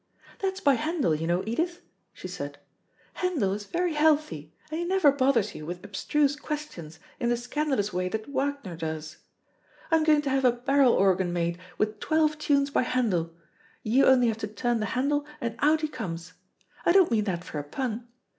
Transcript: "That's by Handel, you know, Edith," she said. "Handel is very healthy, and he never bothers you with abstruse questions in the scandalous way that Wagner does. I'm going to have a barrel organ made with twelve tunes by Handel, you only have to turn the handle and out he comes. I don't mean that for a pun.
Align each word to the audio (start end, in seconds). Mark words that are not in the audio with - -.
"That's 0.39 0.59
by 0.59 0.73
Handel, 0.73 1.13
you 1.13 1.27
know, 1.27 1.43
Edith," 1.45 1.79
she 2.11 2.27
said. 2.27 2.57
"Handel 3.13 3.53
is 3.53 3.65
very 3.65 3.93
healthy, 3.93 4.51
and 4.71 4.79
he 4.79 4.83
never 4.83 5.11
bothers 5.11 5.53
you 5.53 5.63
with 5.63 5.83
abstruse 5.85 6.35
questions 6.35 6.97
in 7.19 7.29
the 7.29 7.37
scandalous 7.37 7.93
way 7.93 8.09
that 8.09 8.27
Wagner 8.27 8.75
does. 8.75 9.17
I'm 9.91 10.03
going 10.03 10.23
to 10.23 10.31
have 10.31 10.43
a 10.43 10.53
barrel 10.53 10.93
organ 10.93 11.31
made 11.31 11.59
with 11.77 11.99
twelve 11.99 12.39
tunes 12.39 12.71
by 12.71 12.81
Handel, 12.81 13.35
you 13.83 14.07
only 14.07 14.27
have 14.29 14.39
to 14.39 14.47
turn 14.47 14.79
the 14.79 14.87
handle 14.97 15.27
and 15.39 15.55
out 15.59 15.81
he 15.81 15.87
comes. 15.87 16.33
I 16.83 16.93
don't 16.93 17.11
mean 17.11 17.25
that 17.25 17.43
for 17.43 17.59
a 17.59 17.63
pun. 17.63 18.07